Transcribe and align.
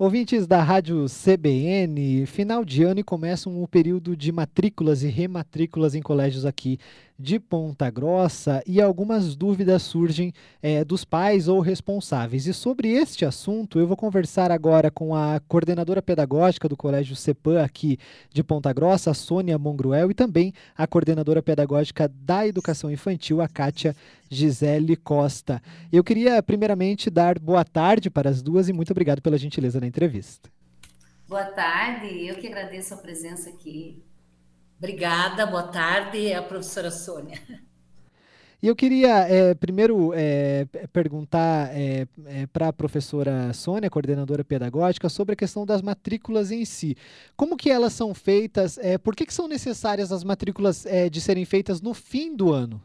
Ouvintes 0.00 0.46
da 0.46 0.62
Rádio 0.62 1.04
CBN, 1.04 2.24
final 2.24 2.64
de 2.64 2.82
ano 2.82 3.00
e 3.00 3.04
começa 3.04 3.50
um 3.50 3.66
período 3.66 4.16
de 4.16 4.32
matrículas 4.32 5.02
e 5.02 5.08
rematrículas 5.08 5.94
em 5.94 6.00
colégios 6.00 6.46
aqui 6.46 6.78
de 7.18 7.38
Ponta 7.38 7.90
Grossa 7.90 8.62
e 8.66 8.80
algumas 8.80 9.36
dúvidas 9.36 9.82
surgem 9.82 10.32
é, 10.62 10.82
dos 10.86 11.04
pais 11.04 11.48
ou 11.48 11.60
responsáveis. 11.60 12.46
E 12.46 12.54
sobre 12.54 12.88
este 12.88 13.26
assunto, 13.26 13.78
eu 13.78 13.86
vou 13.86 13.94
conversar 13.94 14.50
agora 14.50 14.90
com 14.90 15.14
a 15.14 15.38
coordenadora 15.46 16.00
pedagógica 16.00 16.66
do 16.66 16.78
Colégio 16.78 17.14
CEPAM 17.14 17.62
aqui 17.62 17.98
de 18.32 18.42
Ponta 18.42 18.72
Grossa, 18.72 19.12
Sônia 19.12 19.58
Mongruel, 19.58 20.10
e 20.10 20.14
também 20.14 20.54
a 20.74 20.86
coordenadora 20.86 21.42
pedagógica 21.42 22.10
da 22.24 22.46
Educação 22.46 22.90
Infantil, 22.90 23.42
a 23.42 23.48
Kátia 23.48 23.94
Gisele 24.30 24.96
Costa. 24.96 25.60
Eu 25.92 26.02
queria, 26.04 26.42
primeiramente, 26.42 27.10
dar 27.10 27.38
boa 27.38 27.64
tarde 27.64 28.08
para 28.08 28.30
as 28.30 28.40
duas 28.40 28.68
e 28.68 28.72
muito 28.72 28.92
obrigado 28.92 29.20
pela 29.20 29.36
gentileza 29.36 29.80
na 29.80 29.86
entrevista. 29.86 30.48
Boa 31.28 31.44
tarde, 31.44 32.26
eu 32.26 32.36
que 32.36 32.46
agradeço 32.46 32.94
a 32.94 32.96
presença 32.96 33.50
aqui 33.50 34.02
Obrigada, 34.80 35.44
boa 35.44 35.64
tarde, 35.64 36.32
a 36.32 36.40
professora 36.40 36.90
Sônia. 36.90 37.38
E 38.62 38.66
eu 38.66 38.76
queria 38.76 39.26
é, 39.28 39.54
primeiro 39.54 40.12
é, 40.14 40.66
perguntar 40.90 41.70
é, 41.74 42.06
para 42.52 42.68
a 42.68 42.72
professora 42.72 43.52
Sônia, 43.52 43.90
coordenadora 43.90 44.42
pedagógica, 44.44 45.08
sobre 45.10 45.34
a 45.34 45.36
questão 45.36 45.66
das 45.66 45.82
matrículas 45.82 46.50
em 46.50 46.64
si. 46.64 46.96
Como 47.36 47.58
que 47.58 47.70
elas 47.70 47.92
são 47.92 48.14
feitas? 48.14 48.78
Por 49.02 49.14
que, 49.14 49.26
que 49.26 49.34
são 49.34 49.46
necessárias 49.46 50.12
as 50.12 50.24
matrículas 50.24 50.86
de 51.10 51.20
serem 51.20 51.44
feitas 51.44 51.80
no 51.80 51.92
fim 51.92 52.34
do 52.34 52.52
ano? 52.52 52.82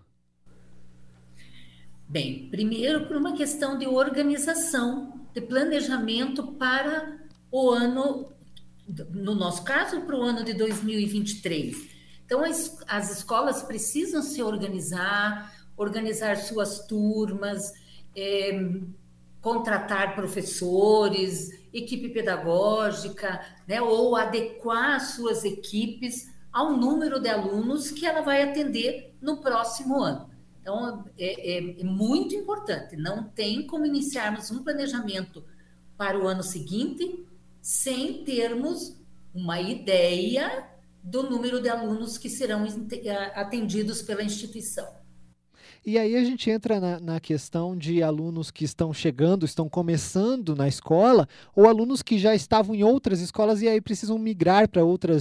Bem, 2.08 2.50
primeiro 2.50 3.08
por 3.08 3.18
uma 3.18 3.36
questão 3.36 3.77
de 3.77 3.88
organização, 3.88 5.27
de 5.34 5.41
planejamento 5.41 6.54
para 6.54 7.20
o 7.52 7.72
ano 7.72 8.31
no 8.88 9.34
nosso 9.34 9.64
caso, 9.64 10.02
para 10.02 10.16
o 10.16 10.22
ano 10.22 10.44
de 10.44 10.54
2023. 10.54 11.89
Então, 12.26 12.44
as, 12.44 12.78
as 12.88 13.17
escolas 13.17 13.64
precisam 13.64 14.22
se 14.22 14.42
organizar, 14.42 15.52
organizar 15.76 16.38
suas 16.38 16.86
turmas, 16.86 17.73
é, 18.16 18.72
contratar 19.42 20.16
professores, 20.16 21.50
equipe 21.73 22.09
pedagógica, 22.09 23.42
né, 23.67 23.81
ou 23.81 24.16
adequar 24.16 25.00
suas 25.02 25.44
equipes 25.44 26.31
ao 26.52 26.78
número 26.78 27.20
de 27.20 27.30
alunos 27.30 27.92
que 27.92 28.06
ela 28.06 28.22
vai 28.22 28.44
atender 28.44 29.16
no 29.22 29.38
próximo 29.42 30.02
ano. 30.02 30.34
Então, 30.66 31.05
é, 31.16 31.58
é, 31.58 31.81
é 31.81 31.83
muito 31.83 32.33
importante. 32.33 32.97
Não 32.97 33.30
tem 33.30 33.67
como 33.67 33.85
iniciarmos 33.85 34.49
um 34.49 34.63
planejamento 34.63 35.45
para 35.95 36.17
o 36.19 36.27
ano 36.27 36.41
seguinte 36.41 37.23
sem 37.61 38.23
termos 38.23 38.99
uma 39.31 39.61
ideia 39.61 40.67
do 41.03 41.30
número 41.30 41.61
de 41.61 41.69
alunos 41.69 42.17
que 42.17 42.27
serão 42.27 42.66
atendidos 43.36 44.02
pela 44.02 44.23
instituição. 44.23 44.91
E 45.86 46.00
aí 46.00 46.16
a 46.16 46.23
gente 46.23 46.50
entra 46.50 46.80
na, 46.80 47.00
na, 47.00 47.19
questão 47.19 47.78
de 47.78 48.02
alunos 48.02 48.50
que 48.50 48.66
estão 48.66 48.91
chegando, 48.91 49.45
estão 49.45 49.69
começando 49.69 50.55
na 50.55 50.67
escola, 50.67 51.30
ou 51.55 51.67
alunos 51.67 52.02
que 52.02 52.17
já 52.17 52.33
estavam 52.33 52.73
em 52.73 52.83
outras 52.83 53.22
escolas 53.22 53.61
e 53.61 53.67
aí 53.67 53.80
precisam 53.80 54.17
migrar 54.17 54.67
para 54.67 54.83
outra 54.83 55.14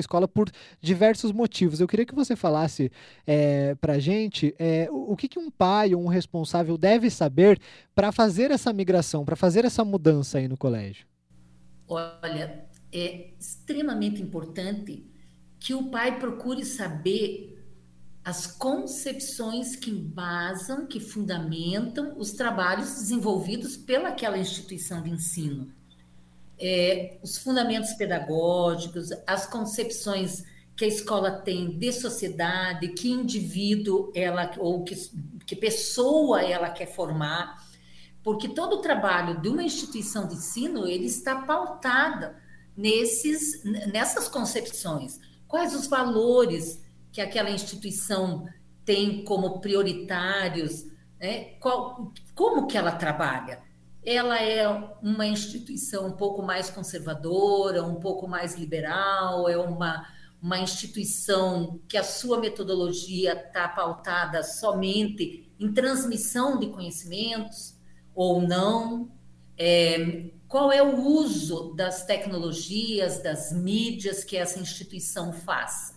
escola 0.00 0.26
por 0.26 0.50
diversos 0.80 1.30
motivos. 1.30 1.78
Eu 1.78 1.86
queria 1.86 2.06
que 2.06 2.14
você 2.14 2.34
falasse 2.34 2.90
é, 3.26 3.74
para 3.74 3.94
a 3.94 3.98
gente 3.98 4.54
é, 4.58 4.88
o, 4.90 5.12
o 5.12 5.16
que, 5.16 5.28
que 5.28 5.38
um 5.38 5.50
pai 5.50 5.94
ou 5.94 6.02
um 6.02 6.08
responsável 6.08 6.78
deve 6.78 7.10
saber 7.10 7.60
para 7.94 8.10
fazer 8.10 8.50
essa 8.50 8.72
migração, 8.72 9.26
para 9.26 9.36
fazer 9.36 9.66
essa 9.66 9.84
mudança 9.84 10.38
aí 10.38 10.48
no 10.48 10.56
colégio. 10.56 11.06
Olha, 11.86 12.64
é 12.90 13.28
extremamente 13.38 14.22
importante 14.22 15.04
que 15.60 15.74
o 15.74 15.90
pai 15.90 16.18
procure 16.18 16.64
saber 16.64 17.61
as 18.24 18.46
concepções 18.46 19.74
que 19.74 19.90
embasam, 19.90 20.86
que 20.86 21.00
fundamentam 21.00 22.14
os 22.16 22.32
trabalhos 22.32 22.94
desenvolvidos 22.94 23.76
pelaquela 23.76 24.38
instituição 24.38 25.02
de 25.02 25.10
ensino. 25.10 25.72
É, 26.58 27.18
os 27.22 27.38
fundamentos 27.38 27.92
pedagógicos, 27.94 29.10
as 29.26 29.46
concepções 29.46 30.44
que 30.76 30.84
a 30.84 30.88
escola 30.88 31.32
tem 31.32 31.76
de 31.76 31.92
sociedade, 31.92 32.88
que 32.88 33.10
indivíduo 33.10 34.12
ela 34.14 34.50
ou 34.58 34.84
que, 34.84 34.94
que 35.44 35.56
pessoa 35.56 36.42
ela 36.42 36.70
quer 36.70 36.86
formar 36.86 37.60
porque 38.22 38.48
todo 38.48 38.76
o 38.76 38.80
trabalho 38.80 39.40
de 39.40 39.48
uma 39.48 39.62
instituição 39.62 40.28
de 40.28 40.34
ensino 40.34 40.86
ele 40.86 41.06
está 41.06 41.42
pautado 41.42 42.30
nesses, 42.76 43.62
nessas 43.92 44.28
concepções. 44.28 45.18
Quais 45.48 45.74
os 45.74 45.86
valores 45.86 46.80
que 47.12 47.20
aquela 47.20 47.50
instituição 47.50 48.48
tem 48.84 49.24
como 49.24 49.60
prioritários? 49.60 50.86
Né? 51.20 51.54
Qual, 51.60 52.12
como 52.34 52.66
que 52.66 52.76
ela 52.76 52.92
trabalha? 52.92 53.60
Ela 54.04 54.40
é 54.42 54.66
uma 55.00 55.26
instituição 55.26 56.08
um 56.08 56.12
pouco 56.12 56.42
mais 56.42 56.70
conservadora, 56.70 57.84
um 57.84 58.00
pouco 58.00 58.26
mais 58.26 58.56
liberal, 58.56 59.48
é 59.48 59.56
uma, 59.56 60.08
uma 60.42 60.58
instituição 60.58 61.78
que 61.86 61.96
a 61.96 62.02
sua 62.02 62.40
metodologia 62.40 63.34
está 63.34 63.68
pautada 63.68 64.42
somente 64.42 65.48
em 65.60 65.72
transmissão 65.72 66.58
de 66.58 66.66
conhecimentos, 66.68 67.76
ou 68.12 68.42
não? 68.42 69.12
É, 69.56 70.30
qual 70.48 70.72
é 70.72 70.82
o 70.82 71.00
uso 71.00 71.72
das 71.74 72.04
tecnologias, 72.04 73.22
das 73.22 73.52
mídias 73.52 74.24
que 74.24 74.36
essa 74.36 74.58
instituição 74.58 75.32
faz? 75.32 75.94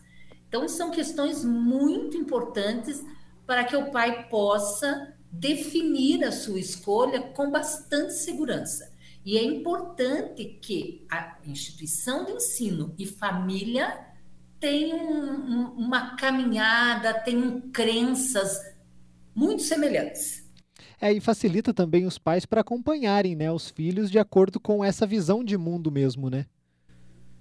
Então, 0.47 0.67
são 0.67 0.91
questões 0.91 1.43
muito 1.43 2.17
importantes 2.17 3.03
para 3.45 3.63
que 3.63 3.75
o 3.75 3.91
pai 3.91 4.27
possa 4.29 5.13
definir 5.31 6.23
a 6.23 6.31
sua 6.31 6.59
escolha 6.59 7.21
com 7.21 7.51
bastante 7.51 8.13
segurança. 8.13 8.93
E 9.25 9.37
é 9.37 9.43
importante 9.43 10.45
que 10.61 11.05
a 11.09 11.37
instituição 11.45 12.25
de 12.25 12.33
ensino 12.33 12.93
e 12.97 13.05
família 13.05 14.05
tenham 14.59 14.99
um, 14.99 15.63
uma 15.77 16.15
caminhada, 16.15 17.13
tenham 17.13 17.61
crenças 17.71 18.59
muito 19.33 19.63
semelhantes. 19.63 20.45
É, 21.01 21.11
e 21.11 21.19
facilita 21.19 21.73
também 21.73 22.05
os 22.05 22.17
pais 22.17 22.45
para 22.45 22.61
acompanharem 22.61 23.35
né, 23.35 23.51
os 23.51 23.69
filhos 23.69 24.09
de 24.09 24.17
acordo 24.17 24.59
com 24.59 24.83
essa 24.83 25.05
visão 25.05 25.43
de 25.43 25.57
mundo 25.57 25.91
mesmo, 25.91 26.29
né? 26.29 26.45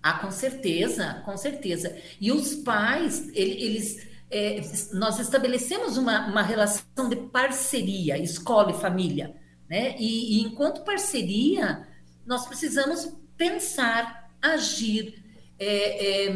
Ah, 0.05 0.19
com 0.19 0.31
certeza, 0.31 1.23
com 1.25 1.35
certeza. 1.35 1.97
E 2.21 2.31
os 2.31 2.57
pais, 2.57 3.27
eles, 3.33 4.07
é, 4.31 4.61
nós 4.93 5.19
estabelecemos 5.19 5.97
uma, 5.97 6.27
uma 6.27 6.43
relação 6.43 7.09
de 7.09 7.17
parceria, 7.17 8.19
escola 8.19 8.73
e 8.73 8.75
família, 8.79 9.35
né? 9.67 9.97
E, 9.99 10.37
e 10.37 10.43
enquanto 10.43 10.85
parceria, 10.85 11.89
nós 12.27 12.47
precisamos 12.47 13.17
pensar, 13.35 14.31
agir, 14.43 15.25
é, 15.59 16.27
é, 16.27 16.35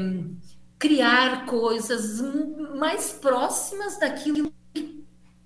criar 0.78 1.44
coisas 1.44 2.22
mais 2.74 3.12
próximas 3.12 3.98
daquilo 4.00 4.50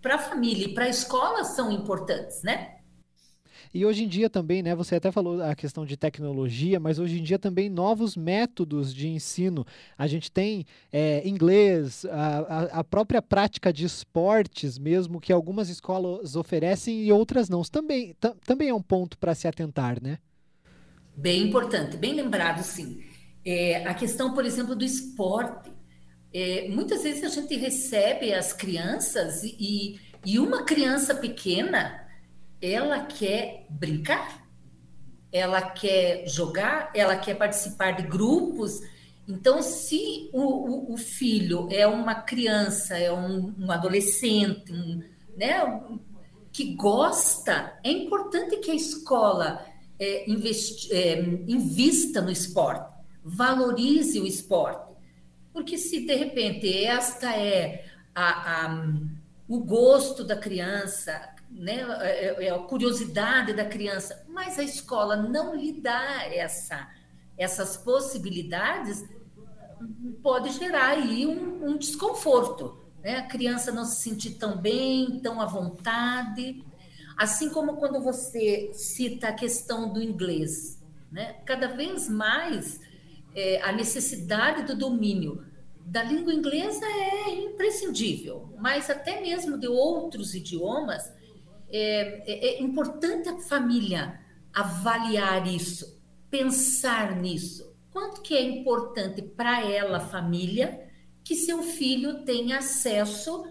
para 0.00 0.14
a 0.14 0.18
família 0.18 0.66
e 0.66 0.74
para 0.74 0.84
a 0.84 0.88
escola 0.88 1.42
são 1.42 1.72
importantes, 1.72 2.40
né? 2.44 2.81
E 3.74 3.86
hoje 3.86 4.04
em 4.04 4.08
dia 4.08 4.28
também, 4.28 4.62
né, 4.62 4.74
você 4.74 4.96
até 4.96 5.10
falou 5.10 5.42
a 5.42 5.54
questão 5.54 5.86
de 5.86 5.96
tecnologia, 5.96 6.78
mas 6.78 6.98
hoje 6.98 7.18
em 7.18 7.22
dia 7.22 7.38
também 7.38 7.70
novos 7.70 8.16
métodos 8.16 8.94
de 8.94 9.08
ensino. 9.08 9.66
A 9.96 10.06
gente 10.06 10.30
tem 10.30 10.66
é, 10.92 11.26
inglês, 11.26 12.04
a, 12.04 12.80
a, 12.80 12.84
própria 12.84 13.22
prática 13.22 13.72
de 13.72 13.86
esportes 13.86 14.78
mesmo, 14.78 15.20
que 15.20 15.32
algumas 15.32 15.70
escolas 15.70 16.36
oferecem 16.36 17.02
e 17.02 17.10
outras 17.10 17.48
não. 17.48 17.62
Também, 17.62 18.14
também 18.44 18.68
é 18.68 18.74
um 18.74 18.82
ponto 18.82 19.16
para 19.16 19.34
se 19.34 19.48
atentar, 19.48 20.02
né? 20.02 20.18
Bem 21.16 21.42
importante, 21.42 21.96
bem 21.96 22.14
lembrado, 22.14 22.62
sim. 22.62 23.02
É, 23.44 23.86
a 23.86 23.94
questão, 23.94 24.34
por 24.34 24.44
exemplo, 24.44 24.76
do 24.76 24.84
esporte. 24.84 25.70
É, 26.34 26.66
muitas 26.68 27.02
vezes 27.02 27.24
a 27.24 27.28
gente 27.28 27.54
recebe 27.56 28.32
as 28.32 28.54
crianças 28.54 29.42
e, 29.44 30.00
e 30.24 30.38
uma 30.38 30.64
criança 30.64 31.14
pequena, 31.14 32.01
ela 32.62 33.00
quer 33.00 33.66
brincar, 33.68 34.46
ela 35.32 35.60
quer 35.60 36.28
jogar, 36.28 36.92
ela 36.94 37.16
quer 37.16 37.34
participar 37.34 37.92
de 37.92 38.04
grupos. 38.04 38.80
Então, 39.26 39.60
se 39.60 40.30
o, 40.32 40.40
o, 40.40 40.92
o 40.94 40.96
filho 40.96 41.68
é 41.70 41.86
uma 41.86 42.14
criança, 42.14 42.96
é 42.96 43.12
um, 43.12 43.52
um 43.58 43.70
adolescente, 43.72 44.72
um, 44.72 45.02
né, 45.36 45.60
que 46.52 46.74
gosta, 46.74 47.78
é 47.82 47.90
importante 47.90 48.58
que 48.58 48.70
a 48.70 48.74
escola 48.74 49.66
é, 49.98 50.30
investi, 50.30 50.92
é, 50.92 51.20
invista 51.20 52.20
no 52.20 52.30
esporte, 52.30 52.94
valorize 53.24 54.20
o 54.20 54.26
esporte. 54.26 54.92
Porque 55.52 55.78
se 55.78 56.06
de 56.06 56.14
repente 56.14 56.84
esta 56.84 57.34
é 57.36 57.84
a, 58.14 58.66
a, 58.66 58.86
o 59.52 59.60
gosto 59.60 60.24
da 60.24 60.34
criança, 60.34 61.28
né, 61.50 61.84
é, 62.00 62.26
é, 62.26 62.44
é 62.46 62.50
a 62.50 62.58
curiosidade 62.58 63.52
da 63.52 63.66
criança, 63.66 64.24
mas 64.26 64.58
a 64.58 64.62
escola 64.62 65.14
não 65.14 65.54
lhe 65.54 65.78
dá 65.78 66.24
essa, 66.24 66.88
essas 67.36 67.76
possibilidades, 67.76 69.04
pode 70.22 70.52
gerar 70.52 70.92
aí 70.92 71.26
um, 71.26 71.66
um 71.66 71.76
desconforto, 71.76 72.80
né? 73.02 73.18
A 73.18 73.26
criança 73.26 73.70
não 73.70 73.84
se 73.84 74.00
sentir 74.00 74.36
tão 74.38 74.56
bem, 74.56 75.20
tão 75.20 75.38
à 75.38 75.44
vontade, 75.44 76.64
assim 77.18 77.50
como 77.50 77.76
quando 77.76 78.00
você 78.00 78.70
cita 78.72 79.28
a 79.28 79.34
questão 79.34 79.92
do 79.92 80.00
inglês, 80.00 80.82
né? 81.10 81.34
Cada 81.44 81.68
vez 81.68 82.08
mais 82.08 82.80
é, 83.34 83.60
a 83.60 83.70
necessidade 83.70 84.62
do 84.62 84.74
domínio 84.74 85.44
da 85.84 86.02
língua 86.02 86.32
inglesa 86.32 86.84
é 86.84 87.34
imprescindível, 87.44 88.52
mas 88.58 88.88
até 88.88 89.20
mesmo 89.20 89.58
de 89.58 89.66
outros 89.66 90.34
idiomas, 90.34 91.12
é, 91.70 92.22
é, 92.26 92.46
é 92.48 92.62
importante 92.62 93.28
a 93.28 93.38
família 93.38 94.20
avaliar 94.52 95.46
isso, 95.46 96.00
pensar 96.30 97.16
nisso. 97.16 97.74
Quanto 97.90 98.22
que 98.22 98.34
é 98.34 98.42
importante 98.42 99.22
para 99.22 99.66
ela, 99.66 100.00
família, 100.00 100.88
que 101.24 101.34
seu 101.34 101.62
filho 101.62 102.24
tenha 102.24 102.58
acesso 102.58 103.44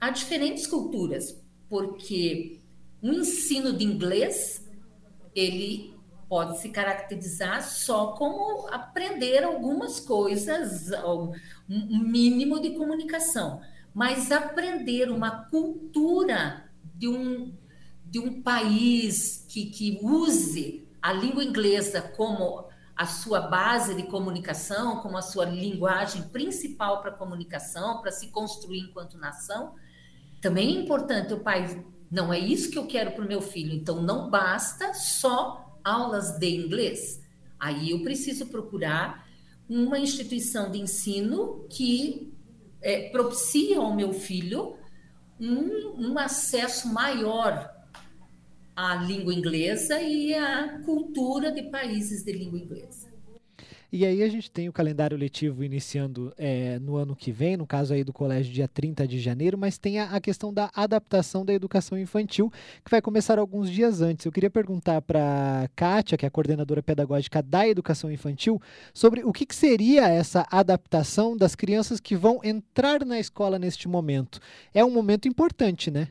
a 0.00 0.10
diferentes 0.10 0.66
culturas, 0.66 1.40
porque 1.68 2.60
o 3.02 3.12
ensino 3.12 3.72
de 3.72 3.84
inglês 3.84 4.64
ele 5.34 5.97
pode 6.28 6.58
se 6.58 6.68
caracterizar 6.68 7.62
só 7.62 8.08
como 8.12 8.68
aprender 8.68 9.42
algumas 9.42 9.98
coisas, 9.98 10.90
um 11.04 11.32
mínimo 11.68 12.60
de 12.60 12.70
comunicação, 12.70 13.60
mas 13.94 14.30
aprender 14.30 15.10
uma 15.10 15.44
cultura 15.44 16.70
de 16.94 17.08
um, 17.08 17.54
de 18.04 18.18
um 18.18 18.42
país 18.42 19.46
que, 19.48 19.66
que 19.66 19.98
use 20.02 20.86
a 21.00 21.12
língua 21.12 21.42
inglesa 21.42 22.02
como 22.02 22.68
a 22.94 23.06
sua 23.06 23.40
base 23.40 23.94
de 23.94 24.02
comunicação, 24.02 24.96
como 24.96 25.16
a 25.16 25.22
sua 25.22 25.44
linguagem 25.44 26.22
principal 26.22 27.00
para 27.00 27.12
comunicação, 27.12 28.00
para 28.02 28.10
se 28.10 28.26
construir 28.26 28.80
enquanto 28.80 29.16
nação, 29.16 29.74
também 30.40 30.76
é 30.76 30.80
importante 30.80 31.32
o 31.32 31.40
pai. 31.40 31.84
Não 32.10 32.32
é 32.32 32.38
isso 32.38 32.70
que 32.70 32.78
eu 32.78 32.86
quero 32.86 33.12
para 33.12 33.24
o 33.24 33.28
meu 33.28 33.40
filho. 33.40 33.72
Então, 33.72 34.02
não 34.02 34.28
basta 34.28 34.94
só 34.94 35.67
aulas 35.88 36.38
de 36.38 36.48
inglês. 36.48 37.20
Aí 37.58 37.90
eu 37.90 38.02
preciso 38.02 38.46
procurar 38.46 39.26
uma 39.68 39.98
instituição 39.98 40.70
de 40.70 40.78
ensino 40.78 41.66
que 41.68 42.32
é, 42.80 43.10
propicie 43.10 43.74
ao 43.74 43.94
meu 43.94 44.12
filho 44.12 44.76
um, 45.40 46.10
um 46.10 46.18
acesso 46.18 46.92
maior 46.92 47.68
à 48.74 48.94
língua 48.96 49.34
inglesa 49.34 50.00
e 50.00 50.34
à 50.34 50.80
cultura 50.84 51.50
de 51.50 51.64
países 51.64 52.24
de 52.24 52.32
língua 52.32 52.58
inglesa. 52.58 53.08
E 53.90 54.04
aí 54.04 54.22
a 54.22 54.28
gente 54.28 54.50
tem 54.50 54.68
o 54.68 54.72
calendário 54.72 55.16
letivo 55.16 55.64
iniciando 55.64 56.30
é, 56.36 56.78
no 56.78 56.96
ano 56.96 57.16
que 57.16 57.32
vem, 57.32 57.56
no 57.56 57.66
caso 57.66 57.94
aí 57.94 58.04
do 58.04 58.12
colégio 58.12 58.52
dia 58.52 58.68
30 58.68 59.08
de 59.08 59.18
janeiro, 59.18 59.56
mas 59.56 59.78
tem 59.78 59.98
a, 59.98 60.10
a, 60.10 60.20
questão 60.20 60.52
da 60.52 60.70
adaptação 60.74 61.42
da 61.42 61.54
educação 61.54 61.98
infantil, 61.98 62.52
que 62.84 62.90
vai 62.90 63.00
começar 63.00 63.38
alguns 63.38 63.70
dias 63.70 64.02
antes. 64.02 64.26
Eu 64.26 64.32
queria 64.32 64.50
perguntar 64.50 65.00
para 65.00 65.70
Kátia, 65.74 66.18
que 66.18 66.26
é 66.26 66.28
a 66.28 66.30
coordenadora 66.30 66.82
pedagógica 66.82 67.42
da 67.42 67.66
educação 67.66 68.12
infantil, 68.12 68.60
sobre 68.92 69.24
o 69.24 69.32
que, 69.32 69.46
que 69.46 69.54
seria 69.54 70.06
essa 70.06 70.46
adaptação 70.50 71.34
das 71.34 71.54
crianças 71.54 71.98
que 71.98 72.14
vão 72.14 72.40
entrar 72.44 73.06
na 73.06 73.18
escola 73.18 73.58
neste 73.58 73.88
momento. 73.88 74.38
É 74.74 74.84
um 74.84 74.90
momento 74.90 75.26
importante, 75.26 75.90
né? 75.90 76.08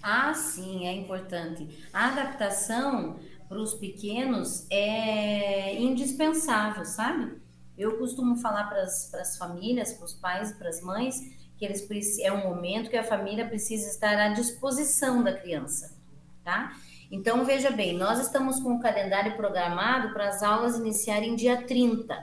Ah, 0.00 0.32
sim, 0.32 0.86
é 0.86 0.92
importante. 0.92 1.68
A 1.92 2.08
adaptação 2.08 3.18
para 3.50 3.60
os 3.60 3.74
pequenos 3.74 4.64
é 4.70 5.74
indispensável, 5.74 6.84
sabe? 6.84 7.36
Eu 7.76 7.98
costumo 7.98 8.36
falar 8.36 8.68
para 8.68 8.82
as 8.82 9.36
famílias, 9.36 9.92
para 9.92 10.04
os 10.04 10.14
pais, 10.14 10.52
para 10.52 10.68
as 10.68 10.80
mães, 10.80 11.18
que 11.56 11.64
eles 11.64 12.20
é 12.20 12.32
um 12.32 12.48
momento 12.48 12.88
que 12.88 12.96
a 12.96 13.02
família 13.02 13.48
precisa 13.48 13.88
estar 13.88 14.16
à 14.16 14.28
disposição 14.28 15.24
da 15.24 15.32
criança, 15.32 15.98
tá? 16.44 16.76
Então, 17.10 17.44
veja 17.44 17.72
bem, 17.72 17.98
nós 17.98 18.20
estamos 18.20 18.60
com 18.60 18.76
o 18.76 18.80
calendário 18.80 19.36
programado 19.36 20.12
para 20.12 20.28
as 20.28 20.44
aulas 20.44 20.78
iniciarem 20.78 21.34
dia 21.34 21.66
30. 21.66 22.22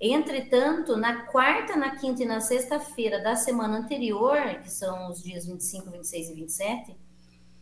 Entretanto, 0.00 0.96
na 0.96 1.26
quarta, 1.26 1.76
na 1.76 1.96
quinta 1.96 2.22
e 2.22 2.26
na 2.26 2.40
sexta-feira 2.40 3.22
da 3.22 3.36
semana 3.36 3.80
anterior, 3.80 4.60
que 4.62 4.70
são 4.70 5.10
os 5.10 5.22
dias 5.22 5.44
25, 5.44 5.90
26 5.90 6.30
e 6.30 6.34
27, 6.34 6.96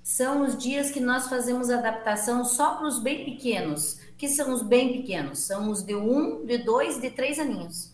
são 0.07 0.43
os 0.43 0.57
dias 0.57 0.93
que 0.93 1.01
nós 1.01 1.29
fazemos 1.29 1.69
adaptação 1.69 2.45
só 2.45 2.77
para 2.77 2.87
os 2.87 3.01
bem 3.01 3.25
pequenos. 3.25 3.99
que 4.17 4.29
são 4.29 4.55
os 4.55 4.63
bem 4.63 4.93
pequenos? 4.93 5.41
São 5.41 5.69
os 5.69 5.83
de 5.83 5.97
um, 5.97 6.47
de 6.47 6.59
dois, 6.59 7.01
de 7.01 7.11
três 7.11 7.41
aninhos. 7.41 7.93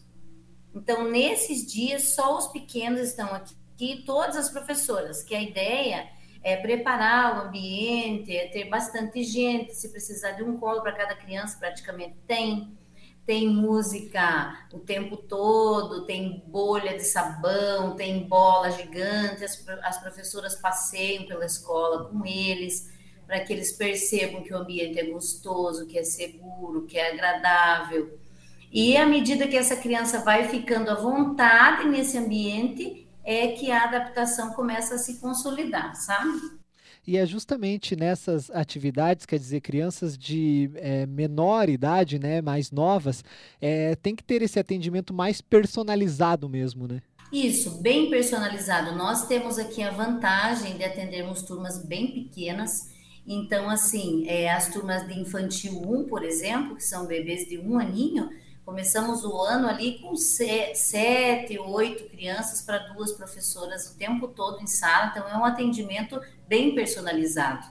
Então, 0.75 1.11
nesses 1.11 1.67
dias, 1.67 2.11
só 2.11 2.37
os 2.37 2.49
pequenos 2.49 3.01
estão 3.01 3.35
aqui, 3.35 4.03
todas 4.05 4.37
as 4.37 4.51
professoras, 4.51 5.23
que 5.23 5.35
a 5.35 5.43
ideia 5.43 6.07
é 6.43 6.55
preparar 6.55 7.39
o 7.39 7.49
ambiente, 7.49 8.37
é 8.37 8.47
ter 8.49 8.69
bastante 8.69 9.25
gente, 9.25 9.75
se 9.75 9.89
precisar 9.89 10.33
de 10.33 10.43
um 10.43 10.59
colo 10.59 10.83
para 10.83 10.93
cada 10.93 11.15
criança, 11.15 11.57
praticamente 11.59 12.17
tem 12.27 12.77
tem 13.25 13.49
música 13.49 14.67
o 14.73 14.81
tempo 14.81 15.17
todo, 15.17 16.05
tem 16.05 16.43
bolha 16.47 16.97
de 16.97 17.05
sabão, 17.05 17.95
tem 17.95 18.27
bola 18.27 18.71
gigante, 18.71 19.45
as, 19.45 19.65
as 19.83 19.99
professoras 19.99 20.57
passeiam 20.57 21.27
pela 21.27 21.47
escola 21.47 22.09
com 22.09 22.27
eles, 22.27 22.91
para 23.27 23.41
que 23.41 23.53
eles 23.53 23.73
percebam 23.73 24.43
que 24.43 24.53
o 24.53 24.59
ambiente 24.59 24.99
é 24.99 25.05
gostoso, 25.05 25.87
que 25.87 25.99
é 25.99 26.03
seguro, 26.03 26.87
que 26.87 26.99
é 26.99 27.13
agradável. 27.13 28.19
E 28.73 28.97
à 28.97 29.07
medida 29.07 29.47
que 29.47 29.57
essa 29.57 29.77
criança 29.77 30.21
vai 30.21 30.49
ficando 30.49 30.91
à 30.91 30.95
vontade 30.95 31.89
nesse 31.89 32.19
ambiente, 32.19 33.07
é 33.25 33.49
que 33.49 33.71
a 33.71 33.85
adaptação 33.85 34.53
começa 34.53 34.97
a 34.97 34.99
se 34.99 35.21
consolidar, 35.21 35.95
sabe? 35.95 36.62
E 37.07 37.17
é 37.17 37.27
justamente 37.27 37.97
nessas 37.97 38.49
atividades, 38.51 39.27
quer 39.27 39.39
dizer, 39.39 39.61
crianças 39.61 40.17
de 40.17 40.71
é, 40.77 41.05
menor 41.05 41.69
idade, 41.69 42.19
né, 42.19 42.41
mais 42.41 42.71
novas, 42.71 43.25
é, 43.61 43.97
tem 43.97 44.15
que 44.15 44.23
ter 44.23 44.41
esse 44.41 44.59
atendimento 44.59 45.13
mais 45.13 45.41
personalizado 45.41 46.49
mesmo, 46.49 46.87
né? 46.87 47.03
Isso, 47.33 47.83
bem 47.83 48.09
personalizado. 48.09 48.95
Nós 48.95 49.27
temos 49.27 49.59
aqui 49.59 49.83
a 49.83 49.91
vantagem 49.91 50.77
de 50.77 50.85
atendermos 50.85 51.43
turmas 51.43 51.85
bem 51.85 52.13
pequenas. 52.13 52.93
Então, 53.27 53.69
assim, 53.69 54.29
é, 54.29 54.53
as 54.53 54.73
turmas 54.73 55.07
de 55.09 55.19
infantil 55.19 55.83
1, 55.85 56.05
por 56.05 56.23
exemplo, 56.23 56.77
que 56.77 56.85
são 56.85 57.07
bebês 57.07 57.49
de 57.49 57.59
um 57.59 57.79
aninho, 57.79 58.29
Começamos 58.65 59.25
o 59.25 59.43
ano 59.43 59.67
ali 59.67 59.99
com 59.99 60.15
sete, 60.15 61.59
oito 61.59 62.09
crianças 62.09 62.63
para 62.63 62.79
duas 62.79 63.11
professoras 63.13 63.91
o 63.91 63.99
tempo 63.99 64.29
todo 64.29 64.63
em 64.63 64.69
sala, 64.69 65.09
então 65.09 65.29
é 65.29 65.37
um 65.37 65.45
atendimento 65.45 66.21
bem 66.53 66.75
personalizado. 66.75 67.67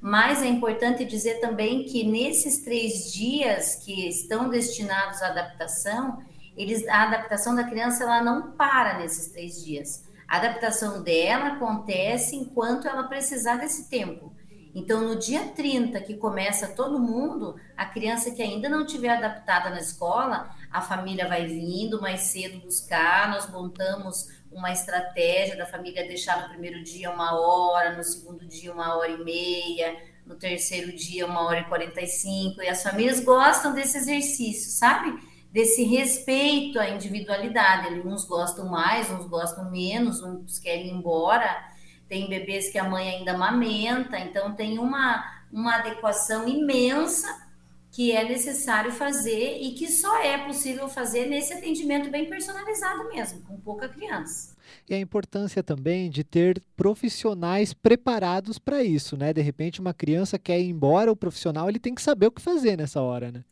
Mas 0.00 0.42
é 0.42 0.46
importante 0.46 1.04
dizer 1.04 1.40
também 1.40 1.82
que 1.82 2.04
nesses 2.04 2.62
três 2.62 3.12
dias 3.12 3.74
que 3.84 4.08
estão 4.08 4.48
destinados 4.48 5.20
à 5.22 5.26
adaptação, 5.26 6.22
eles, 6.56 6.86
a 6.86 7.02
adaptação 7.02 7.52
da 7.56 7.64
criança 7.64 8.04
ela 8.04 8.22
não 8.22 8.52
para 8.52 9.00
nesses 9.00 9.32
três 9.32 9.64
dias. 9.64 10.04
A 10.28 10.36
adaptação 10.36 11.02
dela 11.02 11.54
acontece 11.54 12.36
enquanto 12.36 12.86
ela 12.86 13.08
precisar 13.08 13.56
desse 13.56 13.90
tempo. 13.90 14.32
Então, 14.72 15.00
no 15.00 15.16
dia 15.16 15.48
30, 15.48 16.00
que 16.00 16.14
começa 16.14 16.68
todo 16.68 17.00
mundo, 17.00 17.56
a 17.76 17.84
criança 17.86 18.30
que 18.30 18.40
ainda 18.40 18.68
não 18.68 18.86
tiver 18.86 19.10
adaptada 19.10 19.68
na 19.68 19.80
escola, 19.80 20.48
a 20.70 20.80
família 20.80 21.26
vai 21.26 21.44
vindo 21.46 22.00
mais 22.00 22.20
cedo 22.20 22.60
buscar, 22.60 23.30
nós 23.30 23.50
montamos 23.50 24.28
uma 24.52 24.70
estratégia 24.70 25.56
da 25.56 25.66
família 25.66 26.06
deixar 26.06 26.42
no 26.42 26.48
primeiro 26.48 26.82
dia 26.82 27.10
uma 27.10 27.38
hora, 27.40 27.96
no 27.96 28.04
segundo 28.04 28.46
dia 28.46 28.72
uma 28.72 28.96
hora 28.96 29.10
e 29.10 29.24
meia, 29.24 29.96
no 30.26 30.36
terceiro 30.36 30.94
dia 30.94 31.26
uma 31.26 31.42
hora 31.42 31.60
e 31.60 31.64
quarenta 31.64 32.00
e 32.00 32.06
cinco, 32.06 32.62
e 32.62 32.68
as 32.68 32.82
famílias 32.82 33.20
gostam 33.20 33.74
desse 33.74 33.98
exercício, 33.98 34.70
sabe? 34.70 35.18
Desse 35.50 35.82
respeito 35.84 36.78
à 36.78 36.88
individualidade. 36.88 38.00
Uns 38.06 38.24
gostam 38.24 38.66
mais, 38.66 39.10
uns 39.10 39.26
gostam 39.26 39.70
menos, 39.70 40.22
uns 40.22 40.58
querem 40.58 40.88
ir 40.88 40.90
embora, 40.92 41.70
tem 42.08 42.28
bebês 42.28 42.70
que 42.70 42.78
a 42.78 42.84
mãe 42.84 43.08
ainda 43.08 43.32
amamenta, 43.32 44.18
então 44.18 44.54
tem 44.54 44.78
uma, 44.78 45.24
uma 45.50 45.76
adequação 45.76 46.46
imensa 46.46 47.51
que 47.92 48.10
é 48.10 48.26
necessário 48.26 48.90
fazer 48.90 49.58
e 49.60 49.72
que 49.72 49.86
só 49.86 50.24
é 50.24 50.38
possível 50.38 50.88
fazer 50.88 51.26
nesse 51.26 51.52
atendimento 51.52 52.10
bem 52.10 52.24
personalizado 52.24 53.06
mesmo, 53.10 53.42
com 53.42 53.60
pouca 53.60 53.86
criança. 53.86 54.56
E 54.88 54.94
a 54.94 54.98
importância 54.98 55.62
também 55.62 56.08
de 56.08 56.24
ter 56.24 56.62
profissionais 56.74 57.74
preparados 57.74 58.58
para 58.58 58.82
isso, 58.82 59.14
né? 59.14 59.34
De 59.34 59.42
repente 59.42 59.78
uma 59.78 59.92
criança 59.92 60.38
quer 60.38 60.58
ir 60.58 60.70
embora, 60.70 61.12
o 61.12 61.16
profissional 61.16 61.68
ele 61.68 61.78
tem 61.78 61.94
que 61.94 62.00
saber 62.00 62.28
o 62.28 62.32
que 62.32 62.40
fazer 62.40 62.78
nessa 62.78 63.02
hora, 63.02 63.30
né? 63.30 63.44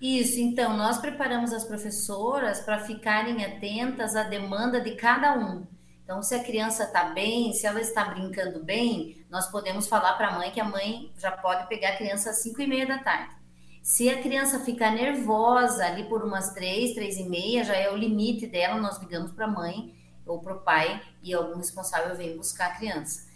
Isso, 0.00 0.40
então 0.40 0.74
nós 0.76 0.98
preparamos 0.98 1.52
as 1.52 1.64
professoras 1.64 2.60
para 2.60 2.80
ficarem 2.80 3.44
atentas 3.44 4.16
à 4.16 4.22
demanda 4.22 4.80
de 4.80 4.92
cada 4.92 5.38
um. 5.38 5.66
Então, 6.02 6.22
se 6.22 6.34
a 6.34 6.42
criança 6.42 6.84
está 6.84 7.04
bem, 7.10 7.52
se 7.52 7.66
ela 7.66 7.80
está 7.80 8.04
brincando 8.04 8.62
bem, 8.62 9.24
nós 9.30 9.50
podemos 9.50 9.86
falar 9.86 10.14
para 10.14 10.28
a 10.28 10.38
mãe 10.38 10.50
que 10.50 10.60
a 10.60 10.64
mãe 10.64 11.10
já 11.18 11.32
pode 11.32 11.66
pegar 11.66 11.90
a 11.90 11.96
criança 11.96 12.30
às 12.30 12.42
5 12.42 12.60
e 12.60 12.66
meia 12.66 12.86
da 12.86 12.98
tarde. 12.98 13.43
Se 13.84 14.08
a 14.08 14.22
criança 14.22 14.60
ficar 14.60 14.92
nervosa 14.92 15.84
ali 15.84 16.04
por 16.04 16.24
umas 16.24 16.54
três, 16.54 16.94
três 16.94 17.18
e 17.18 17.28
meia, 17.28 17.62
já 17.62 17.76
é 17.76 17.92
o 17.92 17.96
limite 17.98 18.46
dela, 18.46 18.80
nós 18.80 18.98
ligamos 18.98 19.32
para 19.32 19.44
a 19.44 19.50
mãe 19.50 19.94
ou 20.24 20.40
para 20.40 20.54
o 20.54 20.60
pai 20.60 21.02
e 21.22 21.34
algum 21.34 21.58
responsável 21.58 22.16
vem 22.16 22.34
buscar 22.34 22.70
a 22.70 22.76
criança. 22.76 23.28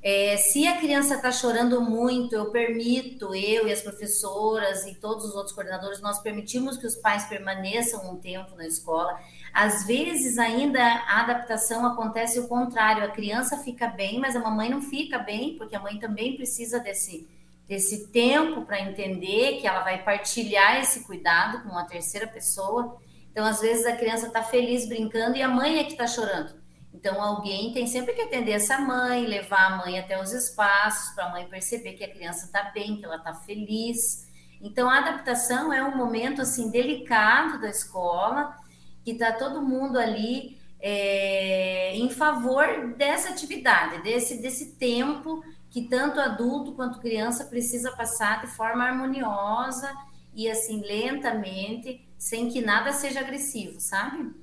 É, 0.00 0.36
se 0.36 0.68
a 0.68 0.78
criança 0.78 1.16
está 1.16 1.32
chorando 1.32 1.80
muito, 1.80 2.32
eu 2.32 2.52
permito, 2.52 3.34
eu 3.34 3.66
e 3.66 3.72
as 3.72 3.82
professoras 3.82 4.86
e 4.86 4.94
todos 4.94 5.24
os 5.24 5.34
outros 5.34 5.52
coordenadores, 5.52 6.00
nós 6.00 6.20
permitimos 6.20 6.76
que 6.76 6.86
os 6.86 6.94
pais 6.94 7.24
permaneçam 7.24 8.08
um 8.08 8.14
tempo 8.18 8.54
na 8.54 8.68
escola. 8.68 9.18
Às 9.52 9.84
vezes, 9.84 10.38
ainda 10.38 10.80
a 10.80 11.22
adaptação 11.22 11.84
acontece 11.84 12.38
o 12.38 12.46
contrário, 12.46 13.02
a 13.02 13.08
criança 13.08 13.58
fica 13.64 13.88
bem, 13.88 14.20
mas 14.20 14.36
a 14.36 14.40
mamãe 14.40 14.70
não 14.70 14.80
fica 14.80 15.18
bem, 15.18 15.56
porque 15.58 15.74
a 15.74 15.80
mãe 15.80 15.98
também 15.98 16.36
precisa 16.36 16.78
desse, 16.78 17.26
desse 17.68 18.08
tempo 18.08 18.62
para 18.64 18.80
entender 18.80 19.60
que 19.60 19.66
ela 19.66 19.80
vai 19.80 20.02
partilhar 20.02 20.80
esse 20.80 21.04
cuidado 21.04 21.62
com 21.62 21.68
uma 21.68 21.84
terceira 21.84 22.26
pessoa. 22.26 22.96
Então, 23.30 23.44
às 23.44 23.60
vezes, 23.60 23.84
a 23.84 23.94
criança 23.94 24.28
está 24.28 24.42
feliz 24.42 24.88
brincando 24.88 25.36
e 25.36 25.42
a 25.42 25.48
mãe 25.48 25.78
é 25.78 25.84
que 25.84 25.92
está 25.92 26.06
chorando. 26.06 26.58
Então, 26.94 27.22
alguém 27.22 27.72
tem 27.74 27.86
sempre 27.86 28.14
que 28.14 28.22
atender 28.22 28.52
essa 28.52 28.78
mãe, 28.78 29.26
levar 29.26 29.72
a 29.72 29.76
mãe 29.76 29.98
até 29.98 30.20
os 30.20 30.32
espaços, 30.32 31.14
para 31.14 31.26
a 31.26 31.30
mãe 31.30 31.46
perceber 31.46 31.92
que 31.92 32.02
a 32.02 32.10
criança 32.10 32.46
está 32.46 32.70
bem, 32.70 32.96
que 32.96 33.04
ela 33.04 33.16
está 33.16 33.34
feliz. 33.34 34.26
Então, 34.62 34.88
a 34.88 34.98
adaptação 34.98 35.70
é 35.70 35.84
um 35.84 35.94
momento, 35.94 36.40
assim, 36.40 36.70
delicado 36.70 37.60
da 37.60 37.68
escola, 37.68 38.56
que 39.04 39.10
está 39.10 39.30
todo 39.32 39.62
mundo 39.62 39.98
ali 39.98 40.58
é, 40.80 41.94
em 41.94 42.08
favor 42.08 42.94
dessa 42.96 43.28
atividade, 43.28 44.02
desse, 44.02 44.40
desse 44.40 44.76
tempo 44.76 45.42
que 45.70 45.88
tanto 45.88 46.20
adulto 46.20 46.74
quanto 46.74 47.00
criança 47.00 47.44
precisa 47.44 47.92
passar 47.92 48.40
de 48.40 48.46
forma 48.48 48.84
harmoniosa 48.84 49.92
e, 50.34 50.48
assim, 50.50 50.80
lentamente, 50.80 52.08
sem 52.16 52.48
que 52.48 52.60
nada 52.60 52.92
seja 52.92 53.20
agressivo, 53.20 53.80
sabe? 53.80 54.34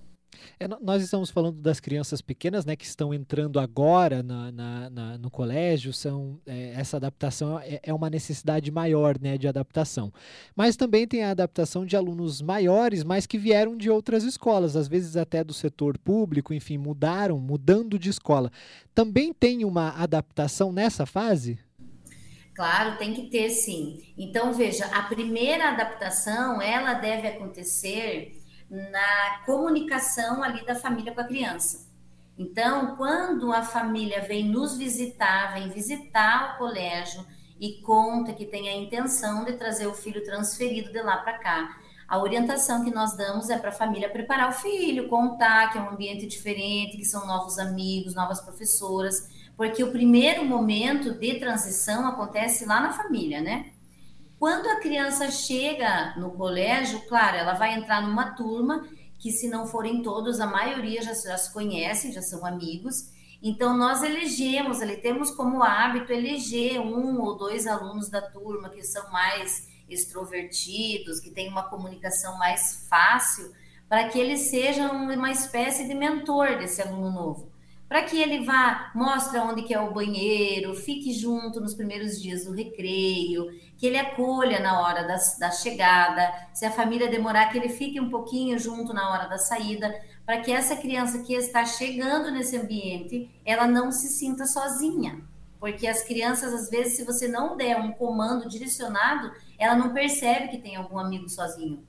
É, 0.60 0.68
nós 0.68 1.04
estamos 1.04 1.30
falando 1.30 1.62
das 1.62 1.80
crianças 1.80 2.22
pequenas, 2.22 2.66
né, 2.66 2.76
que 2.76 2.86
estão 2.86 3.14
entrando 3.14 3.60
agora 3.60 4.24
na, 4.24 4.52
na, 4.52 4.90
na 4.90 5.18
no 5.18 5.30
colégio, 5.30 5.92
são, 5.92 6.40
é, 6.46 6.74
essa 6.76 6.96
adaptação 6.98 7.60
é, 7.60 7.80
é, 7.84 7.94
uma 7.94 8.10
necessidade 8.10 8.72
maior, 8.72 9.20
né, 9.20 9.38
de 9.38 9.48
adaptação. 9.48 10.14
Mas 10.56 10.78
também 10.78 11.06
tem 11.06 11.24
a 11.24 11.32
adaptação 11.32 11.86
de 11.86 11.96
alunos 11.98 12.42
maiores, 12.42 13.04
mas 13.04 13.26
que 13.26 13.38
vieram 13.38 13.76
de 13.76 13.90
outras 13.90 14.24
escolas, 14.24 14.76
às 14.76 14.88
vezes 14.88 15.18
até 15.18 15.44
do 15.44 15.54
setor 15.54 15.98
público, 15.98 16.54
enfim, 16.54 16.78
mudaram, 16.78 17.38
mudando 17.38 18.00
de 18.00 18.10
escola. 18.10 18.50
Também 18.94 19.34
tem 19.34 19.66
uma 19.66 19.90
adaptação 19.90 20.72
nessa 20.72 21.06
fase? 21.06 21.60
Claro, 22.56 22.98
tem 22.98 23.14
que 23.14 23.24
ter 23.24 23.50
sim. 23.50 24.02
Então, 24.18 24.54
veja, 24.54 24.86
a 24.86 25.04
primeira 25.04 25.72
adaptação, 25.72 26.62
ela 26.62 26.94
deve 26.94 27.28
acontecer 27.28 28.42
na 28.70 29.44
comunicação 29.46 30.44
ali 30.44 30.66
da 30.66 30.76
família 30.76 31.14
com 31.14 31.22
a 31.22 31.26
criança. 31.26 31.86
Então, 32.38 32.96
quando 32.98 33.54
a 33.54 33.64
família 33.64 34.22
vem 34.22 34.44
nos 34.50 34.78
visitar, 34.78 35.54
vem 35.54 35.70
visitar 35.70 36.56
o 36.56 36.58
colégio 36.58 37.26
e 37.60 37.82
conta 37.82 38.34
que 38.34 38.46
tem 38.46 38.68
a 38.68 38.76
intenção 38.76 39.46
de 39.46 39.54
trazer 39.54 39.88
o 39.88 39.94
filho 39.94 40.24
transferido 40.24 40.92
de 40.92 41.02
lá 41.02 41.18
para 41.18 41.38
cá, 41.38 41.78
a 42.08 42.20
orientação 42.20 42.84
que 42.84 42.92
nós 42.92 43.18
damos 43.18 43.50
é 43.50 43.58
para 43.58 43.70
a 43.70 43.74
família 43.74 44.10
preparar 44.10 44.50
o 44.50 44.54
filho, 44.54 45.08
contar 45.08 45.72
que 45.72 45.78
é 45.78 45.82
um 45.82 45.90
ambiente 45.90 46.28
diferente, 46.28 46.98
que 46.98 47.06
são 47.06 47.26
novos 47.26 47.58
amigos, 47.58 48.14
novas 48.14 48.40
professoras, 48.42 49.28
porque 49.58 49.84
o 49.84 49.92
primeiro 49.92 50.46
momento 50.46 51.14
de 51.14 51.40
transição 51.40 52.08
acontece 52.08 52.66
lá 52.66 52.80
na 52.80 52.94
família, 52.94 53.42
né? 53.42 53.72
Quando 54.46 54.68
a 54.68 54.76
criança 54.76 55.32
chega 55.32 56.14
no 56.18 56.30
colégio, 56.30 57.02
claro, 57.08 57.36
ela 57.36 57.56
vai 57.56 57.74
entrar 57.74 58.04
numa 58.04 58.36
turma 58.36 58.88
que, 59.18 59.32
se 59.32 59.48
não 59.48 59.66
forem 59.66 60.04
todos, 60.04 60.40
a 60.40 60.46
maioria 60.46 61.02
já, 61.02 61.16
já 61.16 61.36
se 61.36 61.52
conhecem, 61.52 62.12
já 62.12 62.22
são 62.22 62.46
amigos. 62.46 63.10
Então, 63.42 63.76
nós 63.76 64.04
elegemos, 64.04 64.84
ali 64.84 64.98
temos 64.98 65.32
como 65.32 65.64
hábito 65.64 66.14
eleger 66.14 66.80
um 66.80 67.20
ou 67.22 67.36
dois 67.36 67.66
alunos 67.66 68.08
da 68.08 68.22
turma 68.22 68.70
que 68.70 68.84
são 68.84 69.12
mais 69.12 69.68
extrovertidos, 69.90 71.20
que 71.20 71.32
têm 71.32 71.50
uma 71.50 71.64
comunicação 71.64 72.38
mais 72.38 72.86
fácil, 72.88 73.52
para 73.90 74.10
que 74.10 74.20
eles 74.20 74.42
sejam 74.52 74.92
uma 75.12 75.32
espécie 75.32 75.88
de 75.88 75.96
mentor 75.96 76.60
desse 76.60 76.84
aluno 76.84 77.10
novo 77.10 77.55
para 77.88 78.04
que 78.04 78.20
ele 78.20 78.44
vá, 78.44 78.92
mostre 78.96 79.40
onde 79.40 79.62
que 79.62 79.74
é 79.74 79.80
o 79.80 79.94
banheiro, 79.94 80.74
fique 80.74 81.14
junto 81.14 81.62
nos 81.62 81.76
primeiros 81.76 82.20
dias 82.22 82.46
do 82.46 82.52
recreio, 82.52 83.48
que 83.78 83.86
ele 83.86 83.98
acolha 83.98 84.60
na 84.60 84.82
hora 84.82 85.04
da, 85.04 85.18
da 85.40 85.52
chegada, 85.52 86.34
se 86.54 86.66
a 86.66 86.72
família 86.72 87.10
demorar, 87.10 87.52
que 87.52 87.58
ele 87.58 87.70
fique 87.70 88.00
um 88.00 88.10
pouquinho 88.10 88.58
junto 88.58 88.94
na 88.94 89.12
hora 89.12 89.28
da 89.28 89.38
saída, 89.38 89.94
para 90.26 90.42
que 90.42 90.52
essa 90.52 90.76
criança 90.76 91.20
que 91.20 91.34
está 91.34 91.64
chegando 91.64 92.32
nesse 92.32 92.58
ambiente, 92.58 93.30
ela 93.46 93.68
não 93.68 93.92
se 93.92 94.08
sinta 94.08 94.46
sozinha. 94.46 95.24
Porque 95.60 95.88
as 95.88 96.04
crianças, 96.04 96.54
às 96.54 96.70
vezes, 96.70 96.98
se 96.98 97.04
você 97.04 97.28
não 97.28 97.56
der 97.56 97.78
um 97.78 97.92
comando 97.92 98.50
direcionado, 98.50 99.32
ela 99.58 99.76
não 99.76 99.94
percebe 99.94 100.50
que 100.50 100.58
tem 100.58 100.76
algum 100.76 100.98
amigo 100.98 101.30
sozinho. 101.30 101.84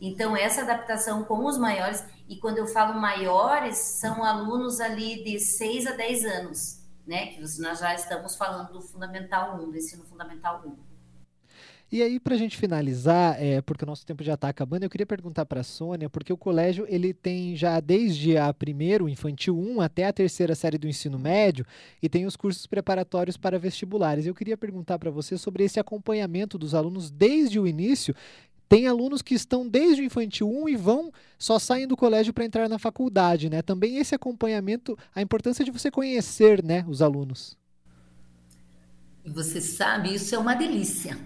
Então, 0.00 0.36
essa 0.36 0.62
adaptação 0.62 1.24
com 1.24 1.44
os 1.44 1.58
maiores, 1.58 2.04
e 2.28 2.36
quando 2.36 2.58
eu 2.58 2.66
falo 2.66 3.00
maiores, 3.00 3.76
são 3.76 4.22
alunos 4.22 4.80
ali 4.80 5.24
de 5.24 5.40
6 5.40 5.86
a 5.86 5.92
10 5.92 6.24
anos, 6.24 6.80
né? 7.06 7.26
Que 7.26 7.40
nós 7.60 7.80
já 7.80 7.94
estamos 7.94 8.36
falando 8.36 8.72
do 8.72 8.80
Fundamental 8.80 9.60
1, 9.60 9.70
do 9.70 9.76
ensino 9.76 10.04
Fundamental 10.04 10.62
1. 10.64 10.88
E 11.90 12.02
aí, 12.02 12.20
para 12.20 12.34
a 12.34 12.38
gente 12.38 12.54
finalizar, 12.54 13.42
é, 13.42 13.62
porque 13.62 13.82
o 13.82 13.86
nosso 13.86 14.04
tempo 14.04 14.22
já 14.22 14.34
está 14.34 14.50
acabando, 14.50 14.82
eu 14.82 14.90
queria 14.90 15.06
perguntar 15.06 15.46
para 15.46 15.62
a 15.62 15.64
Sônia, 15.64 16.10
porque 16.10 16.30
o 16.30 16.36
colégio 16.36 16.84
ele 16.86 17.14
tem 17.14 17.56
já 17.56 17.80
desde 17.80 18.36
a 18.36 18.52
primeiro, 18.52 19.08
infantil 19.08 19.58
1, 19.58 19.80
até 19.80 20.04
a 20.04 20.12
terceira 20.12 20.54
série 20.54 20.76
do 20.76 20.86
ensino 20.86 21.18
médio, 21.18 21.64
e 22.02 22.06
tem 22.06 22.26
os 22.26 22.36
cursos 22.36 22.66
preparatórios 22.66 23.38
para 23.38 23.58
vestibulares. 23.58 24.26
Eu 24.26 24.34
queria 24.34 24.54
perguntar 24.54 24.98
para 24.98 25.10
você 25.10 25.38
sobre 25.38 25.64
esse 25.64 25.80
acompanhamento 25.80 26.58
dos 26.58 26.74
alunos 26.74 27.10
desde 27.10 27.58
o 27.58 27.66
início 27.66 28.14
tem 28.68 28.86
alunos 28.86 29.22
que 29.22 29.34
estão 29.34 29.66
desde 29.66 30.02
o 30.02 30.04
infantil 30.04 30.48
1 30.48 30.68
e 30.68 30.76
vão 30.76 31.10
só 31.38 31.58
saem 31.58 31.86
do 31.86 31.96
colégio 31.96 32.34
para 32.34 32.44
entrar 32.44 32.68
na 32.68 32.78
faculdade, 32.78 33.48
né? 33.48 33.62
Também 33.62 33.96
esse 33.96 34.14
acompanhamento, 34.14 34.98
a 35.14 35.22
importância 35.22 35.64
de 35.64 35.70
você 35.70 35.90
conhecer, 35.90 36.62
né, 36.62 36.84
os 36.86 37.00
alunos. 37.00 37.56
E 39.24 39.30
você 39.30 39.60
sabe, 39.60 40.14
isso 40.14 40.34
é 40.34 40.38
uma 40.38 40.54
delícia. 40.54 41.18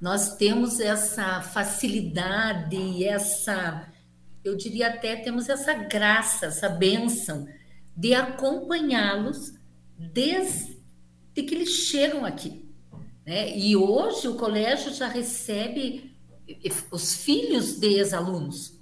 Nós 0.00 0.36
temos 0.36 0.80
essa 0.80 1.40
facilidade, 1.40 3.04
essa, 3.04 3.88
eu 4.42 4.56
diria 4.56 4.88
até 4.88 5.16
temos 5.16 5.48
essa 5.48 5.74
graça, 5.74 6.46
essa 6.46 6.68
bênção 6.68 7.46
de 7.96 8.14
acompanhá-los 8.14 9.54
desde 9.98 10.76
que 11.34 11.54
eles 11.54 11.70
chegam 11.70 12.24
aqui. 12.24 12.64
Né? 13.26 13.56
E 13.56 13.76
hoje 13.76 14.28
o 14.28 14.36
colégio 14.36 14.92
já 14.92 15.06
recebe 15.06 16.09
os 16.90 17.14
filhos 17.14 17.78
de 17.78 17.86
ex-alunos. 17.86 18.78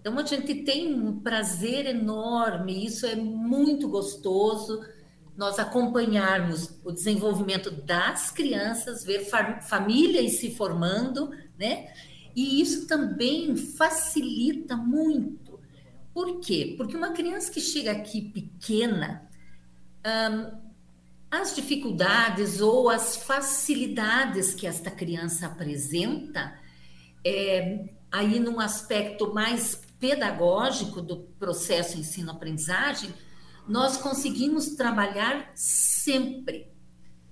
Então 0.00 0.18
a 0.18 0.24
gente 0.24 0.54
tem 0.62 0.94
um 0.94 1.20
prazer 1.20 1.86
enorme, 1.86 2.86
isso 2.86 3.04
é 3.06 3.14
muito 3.14 3.88
gostoso, 3.88 4.80
nós 5.36 5.58
acompanharmos 5.58 6.78
o 6.84 6.92
desenvolvimento 6.92 7.70
das 7.70 8.30
crianças, 8.30 9.04
ver 9.04 9.26
famílias 9.62 10.32
se 10.32 10.54
formando, 10.54 11.30
né? 11.58 11.92
E 12.34 12.60
isso 12.60 12.86
também 12.86 13.56
facilita 13.56 14.76
muito. 14.76 15.58
Por 16.12 16.40
quê? 16.40 16.74
Porque 16.76 16.96
uma 16.96 17.12
criança 17.12 17.50
que 17.50 17.60
chega 17.60 17.92
aqui 17.92 18.20
pequena, 18.20 19.28
hum, 20.06 20.58
as 21.30 21.54
dificuldades 21.54 22.60
ou 22.60 22.90
as 22.90 23.16
facilidades 23.16 24.52
que 24.52 24.66
esta 24.66 24.90
criança 24.90 25.46
apresenta, 25.46 26.58
é, 27.24 27.84
aí 28.10 28.40
num 28.40 28.60
aspecto 28.60 29.32
mais 29.32 29.80
pedagógico 29.98 31.00
do 31.00 31.18
processo 31.38 31.98
ensino-aprendizagem, 31.98 33.12
nós 33.68 33.96
conseguimos 33.96 34.74
trabalhar 34.74 35.52
sempre, 35.54 36.68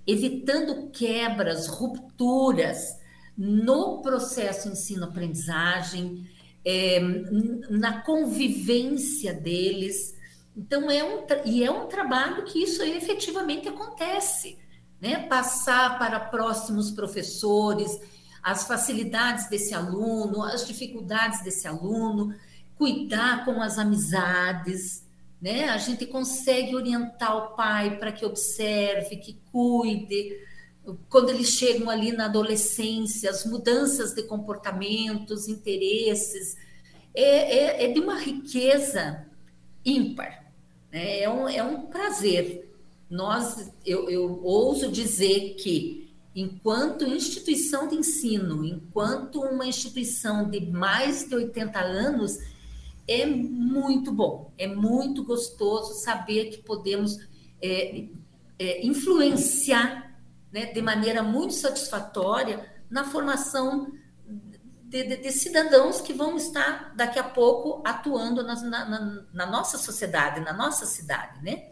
evitando 0.05 0.89
quebras, 0.91 1.67
rupturas 1.67 2.97
no 3.37 4.01
processo 4.01 4.69
ensino-aprendizagem, 4.69 6.27
é, 6.63 6.99
na 7.69 8.01
convivência 8.01 9.33
deles. 9.33 10.15
Então, 10.55 10.91
é 10.91 11.03
um, 11.03 11.25
e 11.45 11.63
é 11.63 11.71
um 11.71 11.87
trabalho 11.87 12.43
que 12.43 12.61
isso 12.61 12.83
efetivamente 12.83 13.67
acontece, 13.67 14.57
né? 15.01 15.27
Passar 15.27 15.97
para 15.97 16.19
próximos 16.19 16.91
professores, 16.91 17.99
as 18.41 18.65
facilidades 18.65 19.49
desse 19.49 19.73
aluno, 19.73 20.43
as 20.43 20.65
dificuldades 20.65 21.43
desse 21.43 21.67
aluno, 21.67 22.33
cuidar 22.77 23.43
com 23.45 23.61
as 23.61 23.77
amizades, 23.77 25.03
né? 25.41 25.69
A 25.69 25.77
gente 25.77 26.05
consegue 26.05 26.75
orientar 26.75 27.35
o 27.37 27.55
pai 27.55 27.97
para 27.97 28.11
que 28.11 28.25
observe, 28.25 29.17
que 29.17 29.37
cuide. 29.51 30.37
Quando 31.09 31.29
eles 31.29 31.49
chegam 31.49 31.89
ali 31.89 32.11
na 32.11 32.25
adolescência, 32.25 33.29
as 33.29 33.45
mudanças 33.45 34.13
de 34.13 34.23
comportamentos, 34.23 35.47
interesses, 35.47 36.57
é, 37.13 37.83
é, 37.83 37.85
é 37.85 37.87
de 37.93 37.99
uma 37.99 38.19
riqueza 38.19 39.25
ímpar. 39.85 40.51
Né? 40.91 41.21
É, 41.21 41.29
um, 41.29 41.47
é 41.47 41.63
um 41.63 41.87
prazer. 41.87 42.69
Nós, 43.09 43.71
eu, 43.85 44.09
eu 44.09 44.43
ouso 44.43 44.91
dizer 44.91 45.55
que, 45.55 45.98
enquanto 46.35 47.05
instituição 47.05 47.87
de 47.87 47.95
ensino, 47.95 48.63
enquanto 48.63 49.41
uma 49.41 49.65
instituição 49.65 50.49
de 50.49 50.61
mais 50.71 51.27
de 51.27 51.35
80 51.35 51.79
anos, 51.79 52.37
é 53.07 53.25
muito 53.25 54.11
bom, 54.11 54.53
é 54.57 54.67
muito 54.67 55.23
gostoso 55.23 55.95
saber 55.95 56.51
que 56.51 56.61
podemos 56.61 57.17
é, 57.61 58.05
é, 58.59 58.85
influenciar 58.85 60.21
né, 60.51 60.67
de 60.67 60.81
maneira 60.81 61.23
muito 61.23 61.53
satisfatória 61.53 62.71
na 62.89 63.03
formação 63.03 63.91
de, 64.89 65.03
de, 65.03 65.17
de, 65.17 65.31
cidadãos 65.31 66.01
que 66.01 66.13
vão 66.13 66.35
estar 66.35 66.95
daqui 66.95 67.19
a 67.19 67.23
pouco 67.23 67.81
atuando 67.85 68.43
na, 68.43 68.55
na, 68.61 69.25
na, 69.31 69.45
nossa 69.45 69.77
sociedade, 69.77 70.39
na 70.41 70.53
nossa 70.53 70.85
cidade, 70.85 71.43
né? 71.43 71.69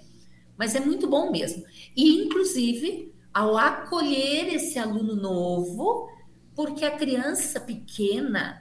Mas 0.56 0.76
é 0.76 0.80
muito 0.80 1.08
bom 1.08 1.32
mesmo. 1.32 1.66
E, 1.96 2.24
inclusive, 2.24 3.12
ao 3.38 3.56
acolher 3.56 4.52
esse 4.52 4.80
aluno 4.80 5.16
novo, 5.16 6.10
porque 6.56 6.84
a 6.84 6.98
criança 6.98 7.60
pequena 7.60 8.60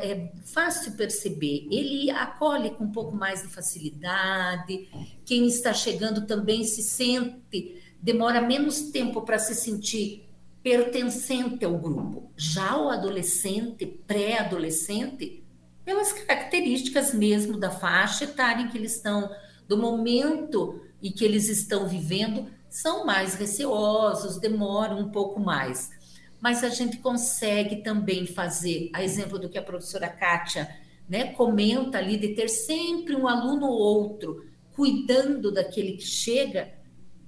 é 0.00 0.30
fácil 0.44 0.92
perceber, 0.92 1.66
ele 1.68 2.08
acolhe 2.08 2.70
com 2.70 2.84
um 2.84 2.92
pouco 2.92 3.16
mais 3.16 3.42
de 3.42 3.48
facilidade, 3.48 4.88
quem 5.24 5.48
está 5.48 5.72
chegando 5.72 6.28
também 6.28 6.62
se 6.62 6.80
sente, 6.80 7.82
demora 8.00 8.40
menos 8.40 8.82
tempo 8.82 9.22
para 9.22 9.36
se 9.36 9.52
sentir 9.56 10.28
pertencente 10.62 11.64
ao 11.64 11.76
grupo. 11.76 12.30
Já 12.36 12.80
o 12.80 12.90
adolescente, 12.90 13.84
pré-adolescente, 13.84 15.42
pelas 15.84 16.12
características 16.12 17.12
mesmo 17.12 17.58
da 17.58 17.72
faixa 17.72 18.22
etária 18.22 18.62
em 18.62 18.68
que 18.68 18.78
eles 18.78 18.94
estão, 18.94 19.28
do 19.66 19.76
momento 19.76 20.80
em 21.02 21.10
que 21.10 21.24
eles 21.24 21.48
estão 21.48 21.88
vivendo, 21.88 22.46
são 22.70 23.04
mais 23.04 23.34
receosos, 23.34 24.38
demoram 24.38 25.00
um 25.00 25.10
pouco 25.10 25.40
mais 25.40 25.90
mas 26.40 26.62
a 26.62 26.68
gente 26.68 26.98
consegue 26.98 27.76
também 27.82 28.26
fazer, 28.26 28.90
a 28.92 29.02
exemplo 29.02 29.38
do 29.38 29.48
que 29.48 29.58
a 29.58 29.62
professora 29.62 30.08
Kátia 30.08 30.68
né, 31.08 31.32
comenta 31.32 31.98
ali, 31.98 32.16
de 32.16 32.28
ter 32.28 32.48
sempre 32.48 33.16
um 33.16 33.26
aluno 33.26 33.66
ou 33.66 33.78
outro 33.78 34.44
cuidando 34.72 35.50
daquele 35.50 35.92
que 35.92 36.06
chega 36.06 36.72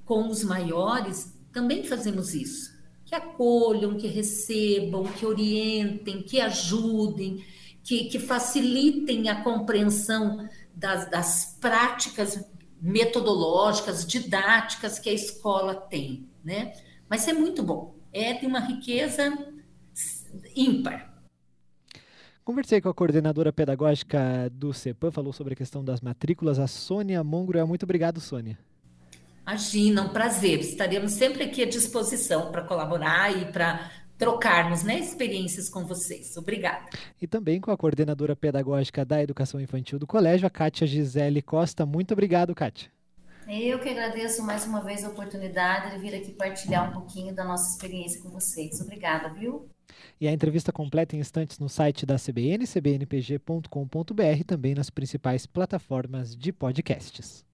com 0.05 0.29
os 0.29 0.45
maiores, 0.45 1.37
também 1.53 1.83
fazemos 1.83 2.35
isso. 2.35 2.79
Que 3.05 3.15
acolham, 3.15 3.97
que 3.97 4.07
recebam, 4.07 5.03
que 5.05 5.27
orientem, 5.27 6.23
que 6.23 6.41
ajudem, 6.41 7.45
que, 7.83 8.05
que 8.05 8.21
facilitem 8.21 9.29
a 9.29 9.43
compreensão 9.43 10.49
das, 10.73 11.11
das 11.11 11.57
práticas 11.61 12.45
metodológicas, 12.81 14.07
didáticas 14.07 14.99
que 14.99 15.11
a 15.11 15.13
escola 15.13 15.75
tem, 15.75 16.29
né? 16.43 16.73
Mas 17.09 17.29
é 17.29 17.33
muito 17.33 17.63
bom 17.63 18.01
é 18.13 18.35
de 18.35 18.47
uma 18.47 18.61
riqueza 18.61 19.37
ímpar. 20.55 21.09
Conversei 22.45 22.81
com 22.81 22.89
a 22.89 22.95
coordenadora 22.95 23.53
pedagógica 23.53 24.51
do 24.53 24.73
CEPAM, 24.73 25.11
falou 25.11 25.33
sobre 25.33 25.53
a 25.53 25.57
questão 25.57 25.85
das 25.85 26.01
matrículas, 26.01 26.59
a 26.59 26.67
Sônia 26.67 27.23
Mongro. 27.23 27.65
Muito 27.67 27.85
obrigado, 27.85 28.21
Sônia. 28.21 28.59
Imagina, 29.47 30.03
um 30.03 30.09
prazer. 30.09 30.61
Estaremos 30.61 31.13
sempre 31.13 31.45
aqui 31.45 31.63
à 31.63 31.67
disposição 31.67 32.51
para 32.51 32.63
colaborar 32.63 33.37
e 33.37 33.53
para 33.53 33.91
trocarmos 34.21 34.83
né, 34.83 34.99
experiências 34.99 35.71
com 35.71 35.85
vocês. 35.87 36.37
Obrigada. 36.37 36.91
E 37.21 37.27
também 37.27 37.59
com 37.59 37.71
a 37.71 37.77
coordenadora 37.77 38.37
pedagógica 38.37 39.03
da 39.03 39.23
Educação 39.23 39.59
Infantil 39.59 39.99
do 39.99 40.07
Colégio, 40.07 40.47
a 40.47 40.51
Kátia 40.51 40.87
Gisele 40.87 41.41
Costa. 41.41 41.87
Muito 41.87 42.13
obrigado, 42.13 42.55
Kátia. 42.55 42.91
Eu 43.49 43.81
que 43.81 43.89
agradeço 43.89 44.45
mais 44.45 44.65
uma 44.65 44.81
vez 44.81 45.05
a 45.05 45.09
oportunidade 45.09 45.91
de 45.91 45.99
vir 45.99 46.15
aqui 46.15 46.33
partilhar 46.33 46.91
um 46.91 46.93
pouquinho 46.93 47.35
da 47.35 47.43
nossa 47.43 47.73
experiência 47.73 48.21
com 48.21 48.29
vocês. 48.29 48.81
Obrigada, 48.81 49.31
viu? 49.31 49.69
E 50.21 50.29
a 50.29 50.33
entrevista 50.33 50.71
completa 50.71 51.17
em 51.17 51.19
instantes 51.19 51.59
no 51.59 51.69
site 51.69 52.05
da 52.07 52.17
CBN, 52.17 52.65
cbnpg.com.br, 52.67 54.45
também 54.47 54.75
nas 54.75 54.91
principais 54.91 55.47
plataformas 55.47 56.37
de 56.37 56.53
podcasts. 56.53 57.45